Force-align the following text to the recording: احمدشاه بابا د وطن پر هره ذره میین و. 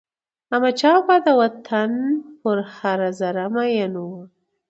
احمدشاه 0.53 0.97
بابا 1.07 1.15
د 1.25 1.27
وطن 1.41 1.91
پر 2.41 2.57
هره 2.75 3.09
ذره 3.19 3.45
میین 3.55 3.93
و. 3.99 4.05